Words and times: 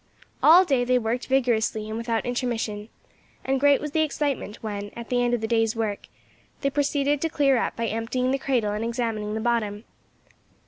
All 0.41 0.65
day 0.65 0.83
they 0.83 0.97
worked 0.97 1.27
vigorously 1.27 1.87
and 1.87 1.95
without 1.95 2.25
intermission, 2.25 2.89
and 3.45 3.59
great 3.59 3.79
was 3.79 3.91
the 3.91 4.01
excitement 4.01 4.63
when, 4.63 4.89
at 4.95 5.09
the 5.09 5.21
end 5.23 5.35
of 5.35 5.41
the 5.41 5.47
day's 5.47 5.75
work, 5.75 6.07
they 6.61 6.71
proceeded 6.71 7.21
to 7.21 7.29
clear 7.29 7.57
up 7.57 7.75
by 7.75 7.85
emptying 7.85 8.31
the 8.31 8.39
cradle 8.39 8.71
and 8.73 8.83
examining 8.83 9.35
the 9.35 9.39
bottom. 9.39 9.83